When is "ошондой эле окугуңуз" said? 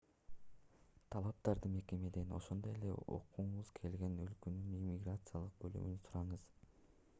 2.39-3.71